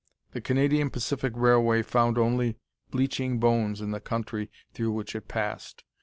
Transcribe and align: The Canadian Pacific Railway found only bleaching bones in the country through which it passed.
The 0.31 0.41
Canadian 0.41 0.89
Pacific 0.89 1.31
Railway 1.35 1.83
found 1.83 2.17
only 2.17 2.57
bleaching 2.89 3.39
bones 3.39 3.81
in 3.81 3.91
the 3.91 3.99
country 4.01 4.49
through 4.73 4.93
which 4.93 5.15
it 5.15 5.27
passed. 5.27 5.83